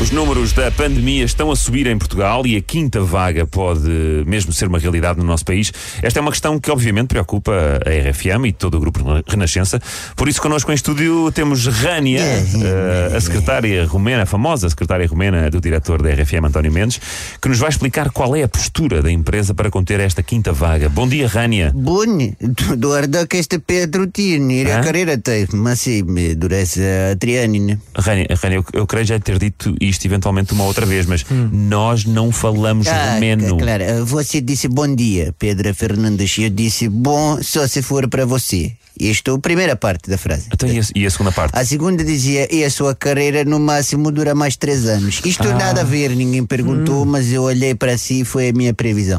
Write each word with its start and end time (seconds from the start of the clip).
Os 0.00 0.10
números 0.10 0.52
da 0.54 0.70
pandemia 0.70 1.24
estão 1.24 1.50
a 1.50 1.56
subir 1.56 1.86
em 1.86 1.98
Portugal 1.98 2.46
e 2.46 2.56
a 2.56 2.60
quinta 2.62 3.02
vaga 3.02 3.46
pode 3.46 3.90
mesmo 4.26 4.50
ser 4.50 4.66
uma 4.66 4.78
realidade 4.78 5.18
no 5.18 5.26
nosso 5.26 5.44
país. 5.44 5.70
Esta 6.00 6.18
é 6.18 6.22
uma 6.22 6.30
questão 6.30 6.58
que 6.58 6.70
obviamente 6.70 7.08
preocupa 7.08 7.52
a 7.52 8.10
RFM 8.10 8.46
e 8.46 8.52
todo 8.52 8.78
o 8.78 8.80
grupo 8.80 9.00
Renascença. 9.28 9.78
Por 10.16 10.26
isso, 10.26 10.40
connosco 10.40 10.72
em 10.72 10.74
estúdio 10.74 11.30
temos 11.32 11.66
Rânia, 11.66 12.22
eh, 12.22 13.14
a 13.14 13.20
secretária 13.20 13.84
romena, 13.84 14.22
a 14.22 14.26
famosa 14.26 14.70
secretária 14.70 15.06
romena 15.06 15.50
do 15.50 15.60
diretor 15.60 16.00
da 16.00 16.08
RFM, 16.08 16.46
António 16.46 16.72
Mendes, 16.72 16.98
que 17.40 17.50
nos 17.50 17.58
vai 17.58 17.68
explicar 17.68 18.10
qual 18.10 18.34
é 18.34 18.42
a 18.42 18.48
postura 18.48 19.02
da 19.02 19.12
empresa 19.12 19.52
para 19.52 19.70
conter 19.70 20.00
esta 20.00 20.22
quinta 20.22 20.50
vaga. 20.50 20.88
Bom 20.88 21.06
dia, 21.06 21.28
Rânia. 21.28 21.72
Bun, 21.74 22.32
doar 22.78 23.06
dacă 23.06 23.36
este 23.36 23.58
Pedro 23.58 24.06
Tini, 24.06 24.62
a 24.62 24.80
carreira 24.80 25.18
tem, 25.18 25.46
mas 25.52 25.80
sim, 25.80 26.02
me 26.04 26.34
durece 26.34 26.80
a 27.12 27.16
triânine. 27.16 27.78
Rânia, 27.94 28.26
Rânia, 28.42 28.56
eu, 28.56 28.64
eu 28.72 28.86
creio 28.86 29.06
já 29.06 29.18
ter 29.20 29.38
dito 29.38 29.76
isto 29.90 30.04
eventualmente 30.06 30.52
uma 30.52 30.64
outra 30.64 30.86
vez, 30.86 31.06
mas 31.06 31.24
nós 31.52 32.04
não 32.04 32.32
falamos 32.32 32.86
romeno. 32.86 33.58
claro, 33.58 34.04
você 34.06 34.40
disse 34.40 34.68
bom 34.68 34.92
dia, 34.94 35.34
Pedro 35.38 35.74
Fernandes, 35.74 36.38
e 36.38 36.44
eu 36.44 36.50
disse 36.50 36.88
bom 36.88 37.38
só 37.42 37.66
se 37.66 37.82
for 37.82 38.08
para 38.08 38.24
você. 38.24 38.72
Isto 38.98 39.30
é 39.30 39.34
a 39.34 39.38
primeira 39.38 39.76
parte 39.76 40.10
da 40.10 40.18
frase. 40.18 40.48
Então, 40.52 40.68
e, 40.68 41.06
a, 41.06 41.10
segunda 41.10 41.32
parte? 41.32 41.56
A 41.58 41.64
segunda 41.64 42.04
dizia, 42.04 42.46
e 42.54 42.62
a 42.62 42.68
sua 42.70 42.94
carreira 42.94 43.44
no 43.46 43.58
máximo 43.58 44.10
dura 44.12 44.34
mais 44.34 44.56
três 44.56 44.84
anos. 44.84 45.20
Isto 45.24 45.48
Ah. 45.48 45.54
nada 45.54 45.80
a 45.80 45.84
ver, 45.84 46.10
ninguém 46.14 46.44
perguntou, 46.44 47.02
Hum. 47.02 47.06
mas 47.06 47.32
eu 47.32 47.42
olhei 47.44 47.74
para 47.74 47.96
si 47.96 48.20
e 48.20 48.24
foi 48.26 48.50
a 48.50 48.52
minha 48.52 48.74
previsão. 48.74 49.18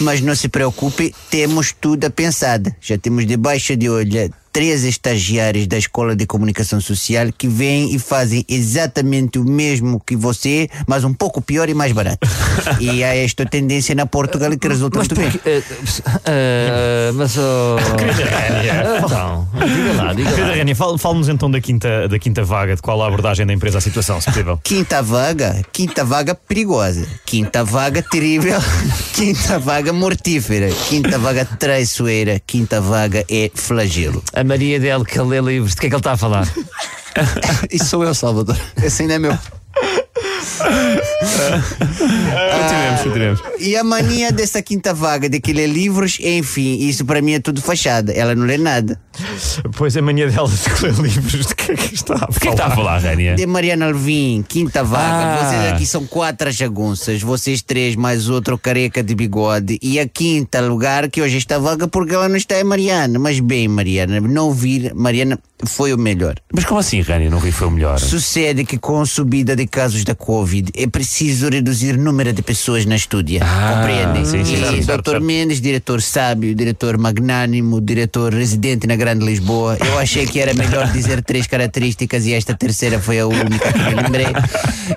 Mas 0.00 0.22
não 0.22 0.34
se 0.34 0.48
preocupe, 0.48 1.14
temos 1.30 1.74
tudo 1.78 2.06
a 2.06 2.10
pensado. 2.10 2.74
Já 2.80 2.96
temos 2.96 3.26
debaixo 3.26 3.76
de 3.76 3.90
olho 3.90 4.30
três 4.58 4.82
estagiários 4.82 5.68
da 5.68 5.78
Escola 5.78 6.16
de 6.16 6.26
Comunicação 6.26 6.80
Social 6.80 7.28
que 7.38 7.46
vêm 7.46 7.94
e 7.94 7.98
fazem 8.00 8.44
exatamente 8.48 9.38
o 9.38 9.44
mesmo 9.44 10.02
que 10.04 10.16
você, 10.16 10.68
mas 10.84 11.04
um 11.04 11.14
pouco 11.14 11.40
pior 11.40 11.68
e 11.68 11.74
mais 11.74 11.92
barato. 11.92 12.26
e 12.80 13.04
há 13.04 13.14
esta 13.14 13.46
tendência 13.46 13.94
na 13.94 14.04
Portugal 14.04 14.50
que 14.58 14.66
resulta 14.66 14.98
Mas 14.98 15.06
muito 15.06 15.20
bem. 15.20 15.30
porque. 15.30 15.48
eh, 15.48 15.62
eh, 16.26 17.12
mas 17.14 17.36
oh, 17.38 17.76
Então, 19.06 19.48
diga 19.54 19.92
lá, 20.02 20.12
diga 20.12 20.30
lá. 20.30 20.74
Fale- 20.74 20.98
fale-nos 20.98 21.28
então 21.28 21.48
da 21.48 21.60
quinta, 21.60 22.08
da 22.08 22.18
quinta 22.18 22.42
vaga, 22.42 22.74
de 22.74 22.82
qual 22.82 23.00
a 23.00 23.06
abordagem 23.06 23.46
da 23.46 23.52
empresa 23.52 23.78
à 23.78 23.80
situação, 23.80 24.20
se 24.20 24.26
possível. 24.26 24.58
Quinta 24.64 25.00
vaga, 25.00 25.62
quinta 25.72 26.04
vaga 26.04 26.34
perigosa, 26.34 27.06
quinta 27.24 27.62
vaga 27.62 28.02
terrível, 28.02 28.58
quinta 29.14 29.56
vaga 29.60 29.92
mortífera, 29.92 30.68
quinta 30.88 31.16
vaga 31.16 31.44
traiçoeira, 31.44 32.42
quinta 32.44 32.80
vaga 32.80 33.24
é 33.30 33.52
flagelo. 33.54 34.20
A 34.32 34.47
Maria 34.48 34.80
dele 34.80 35.04
que 35.04 35.20
lê 35.20 35.40
livros, 35.42 35.74
de 35.74 35.80
que 35.82 35.86
é 35.86 35.90
que 35.90 35.94
ele 35.94 36.00
está 36.00 36.12
a 36.12 36.16
falar? 36.16 36.48
Isso 37.70 37.84
sou 37.84 38.02
eu, 38.02 38.14
Salvador. 38.14 38.58
Esse 38.82 39.02
ainda 39.02 39.14
é 39.14 39.18
meu. 39.18 39.38
Continuemos, 42.58 43.00
continuemos. 43.02 43.40
E 43.60 43.76
a 43.76 43.84
mania 43.84 44.32
dessa 44.32 44.62
quinta 44.62 44.94
vaga 44.94 45.28
de 45.28 45.40
que 45.40 45.52
lê 45.52 45.66
livros, 45.66 46.18
enfim, 46.20 46.78
isso 46.78 47.04
para 47.04 47.20
mim 47.20 47.34
é 47.34 47.40
tudo 47.40 47.60
fachada. 47.60 48.12
Ela 48.12 48.34
não 48.34 48.46
lê 48.46 48.56
nada. 48.56 48.98
Pois 49.76 49.96
a 49.96 50.02
mania 50.02 50.30
dela 50.30 50.48
de 50.48 50.82
ler 50.82 50.94
livros, 50.94 51.46
de 51.46 51.54
que 51.54 51.72
é 51.72 51.74
que 51.76 51.94
está 51.94 52.14
a 52.14 52.18
falar? 52.18 52.32
Que 52.32 52.36
é 52.36 52.40
que 52.40 52.48
está 52.50 52.66
a 52.66 52.70
falar? 52.70 53.00
De 53.36 53.46
Mariana 53.46 53.86
Alvim, 53.86 54.44
quinta 54.46 54.82
vaga. 54.84 55.04
Ah. 55.04 55.44
Vocês 55.44 55.72
aqui 55.72 55.86
são 55.86 56.06
quatro 56.06 56.50
jagunças, 56.50 57.22
vocês 57.22 57.62
três 57.62 57.96
mais 57.96 58.28
outro 58.28 58.58
careca 58.58 59.02
de 59.02 59.14
bigode. 59.14 59.78
E 59.82 59.98
a 59.98 60.08
quinta 60.08 60.60
lugar 60.60 61.08
que 61.08 61.20
hoje 61.22 61.38
está 61.38 61.58
vaga 61.58 61.88
porque 61.88 62.14
ela 62.14 62.28
não 62.28 62.36
está 62.36 62.56
é 62.56 62.64
Mariana. 62.64 63.18
Mas 63.18 63.40
bem, 63.40 63.68
Mariana, 63.68 64.20
não 64.20 64.52
vir, 64.52 64.94
Mariana 64.94 65.38
foi 65.64 65.92
o 65.92 65.98
melhor. 65.98 66.36
Mas 66.52 66.64
como 66.64 66.78
assim, 66.78 67.00
Rânia? 67.00 67.28
Não 67.30 67.38
vi 67.38 67.50
foi 67.50 67.66
o 67.66 67.70
melhor. 67.70 67.98
Sucede 67.98 68.64
que 68.64 68.78
com 68.78 69.00
a 69.00 69.06
subida 69.06 69.56
de 69.56 69.66
casos 69.66 70.04
da 70.04 70.14
Covid 70.14 70.70
é 70.76 70.86
preciso 70.86 71.48
reduzir 71.48 71.96
o 71.96 72.02
número 72.02 72.32
de 72.32 72.42
pessoas 72.42 72.86
na 72.86 72.94
estúdia. 72.96 73.40
Ah, 73.42 73.74
Compreendem? 73.74 74.24
sim, 74.24 74.44
sim, 74.44 74.54
e 74.54 74.82
certo, 74.84 75.02
Dr. 75.02 75.10
certo. 75.10 75.24
Mendes, 75.24 75.60
diretor 75.60 76.00
sábio, 76.00 76.54
diretor 76.54 76.96
magnânimo, 76.96 77.80
diretor 77.80 78.32
residente 78.32 78.86
na 78.86 78.94
Grande 78.94 79.07
Lisboa. 79.14 79.76
Eu 79.80 79.98
achei 79.98 80.26
que 80.26 80.40
era 80.40 80.54
melhor 80.54 80.90
dizer 80.92 81.22
três 81.22 81.46
características 81.46 82.26
e 82.26 82.32
esta 82.32 82.54
terceira 82.54 83.00
foi 83.00 83.18
a 83.20 83.26
única 83.26 83.72
que 83.72 83.78
me 83.78 83.94
lembrei. 83.94 84.26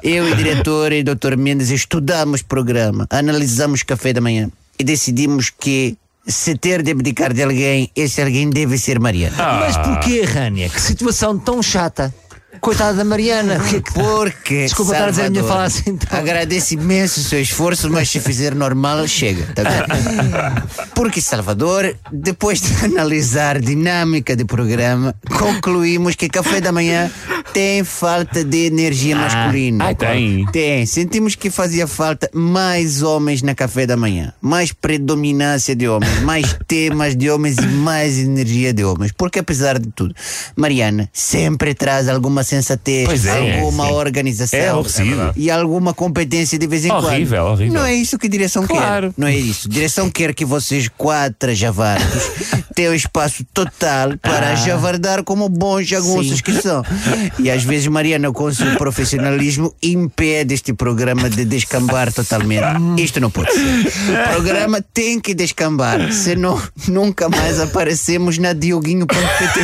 Eu 0.03 0.29
e 0.29 0.35
diretor 0.35 0.91
e 0.91 1.03
Dr. 1.03 1.38
Mendes 1.38 1.69
estudamos 1.69 2.41
o 2.41 2.45
programa, 2.45 3.07
analisamos 3.09 3.83
café 3.83 4.13
da 4.13 4.22
manhã 4.22 4.49
e 4.77 4.83
decidimos 4.83 5.49
que 5.49 5.97
se 6.25 6.55
ter 6.55 6.83
de 6.83 6.91
abdicar 6.91 7.33
de 7.33 7.44
alguém, 7.44 7.89
esse 7.95 8.22
alguém 8.22 8.49
deve 8.49 8.77
ser 8.77 8.99
Mariana. 8.99 9.35
Mas 9.38 9.77
porquê, 9.77 10.23
Rânia? 10.23 10.69
Que 10.69 10.79
situação 10.79 11.38
tão 11.38 11.61
chata. 11.61 12.13
Coitada 12.61 12.94
da 12.94 13.03
Mariana. 13.03 13.59
Porque. 13.94 14.66
Desculpa 14.66 14.91
estar 14.94 15.07
a 15.07 15.09
dizer 15.09 15.25
a 15.25 15.29
minha 15.31 15.44
fala 15.44 15.63
assim 15.63 15.97
tão- 15.97 16.19
Agradeço 16.19 16.75
imenso 16.75 17.19
o 17.19 17.23
seu 17.23 17.41
esforço, 17.41 17.89
mas 17.89 18.07
se 18.09 18.19
fizer 18.19 18.53
normal, 18.53 19.07
chega. 19.07 19.47
Tá 19.55 19.63
bem? 19.63 20.85
Porque, 20.94 21.19
Salvador, 21.19 21.95
depois 22.11 22.61
de 22.61 22.85
analisar 22.85 23.55
a 23.55 23.59
dinâmica 23.59 24.35
do 24.35 24.45
programa, 24.45 25.16
concluímos 25.38 26.16
que 26.16 26.29
café 26.29 26.61
da 26.61 26.72
manhã 26.72 27.09
tem 27.53 27.84
falta 27.84 28.44
de 28.44 28.66
energia 28.66 29.16
masculina. 29.16 29.89
ah, 29.89 29.95
tem? 29.95 30.45
Tem. 30.51 30.85
Sentimos 30.85 31.35
que 31.35 31.50
fazia 31.50 31.85
falta 31.88 32.29
mais 32.34 33.01
homens 33.01 33.41
na 33.41 33.53
café 33.53 33.85
da 33.85 33.97
manhã. 33.97 34.34
Mais 34.41 34.72
predominância 34.72 35.75
de 35.75 35.88
homens, 35.88 36.22
mais 36.22 36.56
temas 36.67 37.16
de 37.16 37.29
homens 37.29 37.57
e 37.57 37.66
mais 37.67 38.17
energia 38.19 38.73
de 38.73 38.84
homens. 38.84 39.11
Porque, 39.16 39.40
apesar 39.40 39.78
de 39.79 39.90
tudo, 39.91 40.16
Mariana 40.56 41.09
sempre 41.11 41.73
traz 41.73 42.07
alguma 42.07 42.44
sensatez, 42.44 43.25
é, 43.25 43.57
alguma 43.59 43.88
sim. 43.88 43.91
organização 43.94 44.59
É 44.59 45.31
e 45.35 45.51
alguma 45.51 45.94
competência 45.94 46.57
de 46.57 46.67
vez 46.67 46.85
em 46.85 46.90
quando. 46.90 47.06
Horrível, 47.06 47.45
horrível. 47.45 47.73
Não 47.73 47.85
é 47.85 47.94
isso 47.94 48.17
que 48.17 48.28
a 48.28 48.29
direção 48.29 48.66
Claro. 48.66 49.07
quer. 49.13 49.13
Não 49.22 49.28
é 49.28 49.35
isso. 49.35 49.67
A 49.67 49.72
direção 49.72 50.09
quer 50.09 50.34
que 50.34 50.45
vocês, 50.45 50.88
quatro 50.97 51.53
javardos, 51.53 52.23
tenham 52.75 52.94
espaço 52.94 53.45
total 53.53 54.17
para 54.22 54.51
Ah. 54.51 54.56
javardar 54.56 55.23
como 55.23 55.47
bons 55.50 55.88
jagunços 55.88 56.41
que 56.41 56.53
são. 56.61 56.84
E 57.44 57.50
às 57.50 57.63
vezes 57.63 57.88
Mariana, 57.88 58.31
com 58.31 58.46
o 58.46 58.53
seu 58.53 58.75
profissionalismo, 58.78 59.74
impede 59.81 60.53
este 60.53 60.74
programa 60.74 61.29
de 61.29 61.44
descambar 61.46 62.13
totalmente. 62.13 63.02
Isto 63.02 63.19
não 63.19 63.29
pode 63.29 63.52
ser. 63.52 63.62
O 63.62 64.34
programa 64.34 64.81
tem 64.94 65.19
que 65.19 65.34
descambar, 65.34 66.12
senão 66.12 66.62
nunca 66.88 67.28
mais 67.29 67.59
aparecemos 67.59 68.38
na 68.38 68.53
dioguinho.pt. 68.53 69.59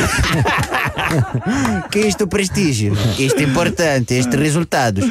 que 1.90 1.98
é 2.00 2.08
isto 2.08 2.24
o 2.24 2.28
prestígio, 2.28 2.92
isto 3.18 3.40
é 3.40 3.44
importante, 3.44 4.14
estes 4.14 4.38
resultados. 4.38 5.04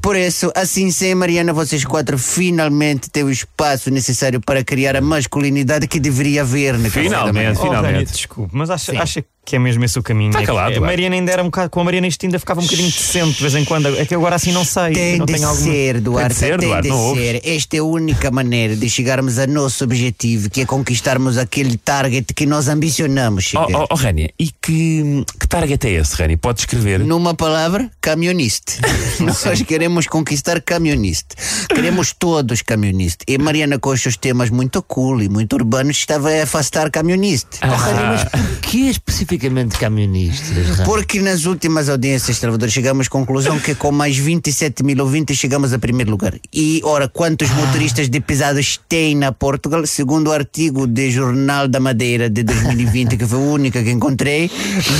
Por 0.00 0.16
isso, 0.16 0.50
assim 0.54 0.90
sem 0.90 1.14
Mariana, 1.14 1.52
vocês 1.52 1.84
quatro 1.84 2.18
finalmente 2.18 3.10
têm 3.10 3.24
o 3.24 3.30
espaço 3.30 3.90
necessário 3.90 4.40
para 4.40 4.64
criar 4.64 4.96
a 4.96 5.00
masculinidade 5.00 5.86
que 5.86 6.00
deveria 6.00 6.42
haver 6.42 6.74
na 6.74 6.84
da 6.84 6.90
Finalmente, 6.90 7.34
Manhã. 7.34 7.52
Oh, 7.56 7.62
finalmente. 7.62 8.12
desculpe, 8.12 8.50
mas 8.56 8.70
acha, 8.70 9.00
acha 9.00 9.22
que 9.22 9.28
é 9.56 9.58
mesmo 9.58 9.84
esse 9.84 9.98
o 9.98 10.02
caminho? 10.02 10.30
Está 10.30 10.40
É 10.40 10.42
que 10.42 10.46
calado, 10.46 10.76
A 10.76 10.80
vai. 10.80 10.90
Mariana 10.90 11.16
ainda 11.16 11.32
era 11.32 11.42
um 11.42 11.46
bocado. 11.46 11.70
Com 11.70 11.80
a 11.80 11.84
Mariana 11.84 12.06
isto 12.06 12.24
ainda 12.24 12.38
ficava 12.38 12.60
um 12.60 12.64
bocadinho 12.64 12.90
decente 12.90 13.32
de 13.36 13.40
vez 13.42 13.54
em 13.54 13.64
quando. 13.64 13.88
É 13.98 14.04
que 14.06 14.14
agora 14.14 14.36
assim 14.36 14.52
não 14.52 14.64
sei. 14.64 14.92
Tem 14.92 15.18
não 15.18 15.26
de 15.26 15.32
tenho 15.34 15.48
alguma... 15.48 15.64
ser, 15.72 16.00
Duarte, 16.00 16.34
ser, 16.34 16.58
tem 16.58 16.68
Duarte, 16.68 16.82
de 16.82 16.88
não 16.88 16.98
ouves? 17.00 17.22
ser. 17.22 17.40
Esta 17.44 17.76
é 17.76 17.80
a 17.80 17.84
única 17.84 18.30
maneira 18.30 18.76
de 18.76 18.88
chegarmos 18.88 19.38
a 19.38 19.46
nosso 19.46 19.84
objetivo, 19.84 20.48
que 20.50 20.60
é 20.60 20.66
conquistarmos 20.66 21.36
aquele 21.38 21.76
target 21.76 22.32
que 22.34 22.46
nós 22.46 22.68
ambicionamos 22.68 23.44
Oh, 23.56 23.66
chegar. 23.66 23.80
oh, 23.82 23.86
oh, 23.90 23.94
Rânia, 23.94 24.30
e 24.38 24.46
que, 24.50 25.24
que 25.40 25.46
target 25.48 25.86
é 25.86 25.90
esse, 25.92 26.14
Rânia? 26.16 26.38
Pode 26.38 26.60
escrever? 26.60 27.00
Numa 27.00 27.34
palavra, 27.34 27.90
camioniste. 28.00 28.80
Nós 29.20 29.62
queremos 29.62 30.06
conquistar 30.06 30.60
camioniste. 30.60 31.34
Queremos 31.68 32.12
todos 32.12 32.62
camioniste. 32.62 33.24
E 33.28 33.36
Mariana, 33.38 33.78
com 33.78 33.90
os 33.90 34.00
seus 34.00 34.16
temas 34.16 34.50
muito 34.50 34.82
cool 34.82 35.22
e 35.22 35.28
muito 35.28 35.54
urbanos, 35.54 35.96
estava 35.96 36.30
a 36.30 36.42
afastar 36.44 36.90
camioniste. 36.90 37.58
Oh, 37.62 37.66
Rânia, 37.74 38.02
mas 38.06 38.63
porquê 38.74 38.90
especificamente 38.90 39.78
camionistas? 39.78 40.80
Porque 40.84 41.20
nas 41.20 41.44
últimas 41.44 41.88
audiências, 41.88 42.38
Salvador, 42.38 42.68
chegamos 42.68 43.06
à 43.06 43.10
conclusão 43.10 43.58
que 43.60 43.74
com 43.74 43.92
mais 43.92 44.16
27 44.16 44.82
mil 44.82 45.00
ouvintes 45.00 45.38
chegamos 45.38 45.72
a 45.72 45.78
primeiro 45.78 46.10
lugar. 46.10 46.34
E, 46.52 46.80
ora, 46.82 47.08
quantos 47.08 47.48
motoristas 47.50 48.08
de 48.08 48.20
pesados 48.20 48.80
tem 48.88 49.14
na 49.14 49.30
Portugal? 49.30 49.86
Segundo 49.86 50.28
o 50.28 50.32
artigo 50.32 50.88
de 50.88 51.10
Jornal 51.10 51.68
da 51.68 51.78
Madeira 51.78 52.28
de 52.28 52.42
2020, 52.42 53.16
que 53.16 53.24
foi 53.24 53.38
o 53.38 53.52
único 53.52 53.80
que 53.80 53.90
encontrei, 53.90 54.50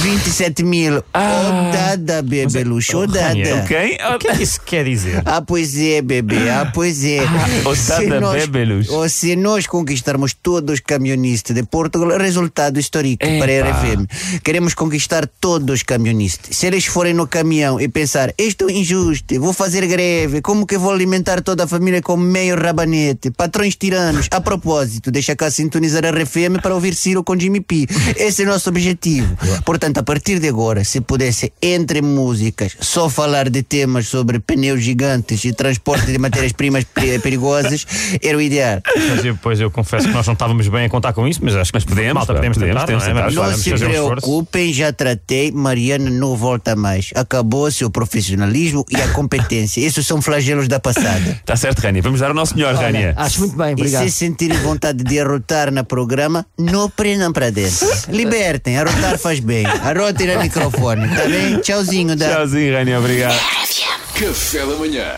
27 0.02 0.62
mil. 0.62 1.02
Ah. 1.12 1.70
Odada, 1.70 2.22
bebê 2.22 2.62
luxo, 2.62 2.98
odada. 2.98 3.28
Rania, 3.28 3.56
Ok? 3.56 3.98
O 4.14 4.18
que 4.18 4.28
é 4.28 4.36
que 4.36 4.42
isso 4.42 4.60
quer 4.64 4.84
dizer? 4.84 5.22
Ah, 5.24 5.42
pois 5.42 5.76
é, 5.76 6.00
bebê, 6.00 6.48
ah, 6.48 6.70
pois 6.72 7.04
é. 7.04 7.20
Odada, 7.64 8.32
bebelus. 8.32 8.88
ou 8.88 9.08
se 9.08 9.34
nós 9.34 9.66
conquistarmos 9.66 10.32
todos 10.32 10.74
os 10.74 10.80
camionistas 10.80 11.56
de 11.56 11.64
Portugal, 11.64 12.16
resultado 12.18 12.78
histórico 12.78 13.24
Epa. 13.24 13.38
para 13.44 13.63
a 13.64 13.70
RFM. 13.70 14.06
Queremos 14.42 14.74
conquistar 14.74 15.26
todos 15.40 15.76
os 15.76 15.82
camionistas. 15.82 16.56
Se 16.56 16.66
eles 16.66 16.84
forem 16.86 17.14
no 17.14 17.26
caminhão 17.26 17.80
e 17.80 17.88
pensar, 17.88 18.32
isto 18.38 18.68
é 18.68 18.72
injusto, 18.72 19.38
vou 19.40 19.52
fazer 19.52 19.86
greve, 19.86 20.40
como 20.40 20.66
que 20.66 20.76
vou 20.78 20.92
alimentar 20.92 21.40
toda 21.42 21.64
a 21.64 21.66
família 21.66 22.02
com 22.02 22.16
meio 22.16 22.56
rabanete? 22.60 23.30
Patrões 23.30 23.76
tiranos. 23.76 24.28
A 24.30 24.40
propósito, 24.40 25.10
deixa 25.10 25.34
cá 25.36 25.50
sintonizar 25.50 26.04
a 26.04 26.10
RFM 26.10 26.60
para 26.62 26.74
ouvir 26.74 26.94
Ciro 26.94 27.22
com 27.24 27.38
Jimmy 27.38 27.60
P. 27.60 27.86
Esse 28.16 28.42
é 28.42 28.46
o 28.46 28.48
nosso 28.48 28.68
objetivo. 28.68 29.36
Portanto, 29.64 29.98
a 29.98 30.02
partir 30.02 30.38
de 30.38 30.48
agora, 30.48 30.84
se 30.84 31.00
pudesse, 31.00 31.52
entre 31.62 32.02
músicas, 32.02 32.76
só 32.80 33.08
falar 33.08 33.48
de 33.48 33.62
temas 33.62 34.06
sobre 34.08 34.38
pneus 34.38 34.82
gigantes 34.82 35.44
e 35.44 35.52
transporte 35.52 36.06
de 36.06 36.18
matérias-primas 36.18 36.84
pe- 36.84 37.18
perigosas, 37.18 37.86
era 38.22 38.36
o 38.36 38.40
ideal. 38.40 38.80
Mas 39.10 39.24
eu, 39.24 39.36
pois 39.40 39.60
eu 39.60 39.70
confesso 39.70 40.06
que 40.08 40.12
nós 40.14 40.26
não 40.26 40.34
estávamos 40.34 40.68
bem 40.68 40.84
a 40.84 40.88
contar 40.88 41.12
com 41.12 41.26
isso, 41.26 41.40
mas 41.42 41.54
acho 41.56 41.72
que 41.72 41.76
Mas 41.78 41.84
podemos, 41.84 42.14
malta, 42.14 42.34
podemos, 42.34 42.56
podemos, 42.58 42.74
tentar, 42.82 42.86
temos 42.86 43.04
não 43.04 43.10
é? 43.10 43.14
tentar. 43.14 43.42
Vamos, 43.44 43.53
Não 43.56 43.62
se 43.62 43.74
preocupem, 43.74 44.72
já 44.72 44.92
tratei. 44.92 45.50
Mariana 45.52 46.10
não 46.10 46.36
volta 46.36 46.74
mais. 46.76 47.10
Acabou 47.14 47.70
seu 47.70 47.90
profissionalismo 47.90 48.84
e 48.90 48.96
a 48.96 49.08
competência. 49.08 49.80
Esses 49.80 50.06
são 50.06 50.20
flagelos 50.22 50.68
da 50.68 50.78
passada. 50.80 51.30
Está 51.40 51.56
certo, 51.56 51.80
Rania. 51.80 52.02
Vamos 52.02 52.20
dar 52.20 52.30
o 52.30 52.34
nosso 52.34 52.54
melhor, 52.54 52.74
Rania. 52.74 53.14
Acho 53.16 53.40
muito 53.40 53.56
bem, 53.56 53.70
E 53.70 53.72
obrigado. 53.72 54.04
se 54.04 54.10
sentirem 54.10 54.58
vontade 54.58 55.02
de 55.04 55.18
arrotar 55.20 55.70
na 55.70 55.84
programa, 55.84 56.44
não 56.58 56.88
prendam 56.90 57.32
para 57.32 57.50
dentro. 57.50 57.86
Libertem, 58.08 58.78
arrotar 58.78 59.18
faz 59.18 59.40
bem. 59.40 59.64
Arrotem 59.66 60.26
no 60.34 60.42
microfone, 60.42 61.08
tá 61.08 61.24
bem? 61.26 61.58
Tchauzinho, 61.60 62.16
da. 62.16 62.28
Tchauzinho, 62.34 62.74
Rania. 62.74 62.98
Obrigado. 62.98 63.38
Café 64.14 64.58
da 64.66 64.76
manhã. 64.76 65.12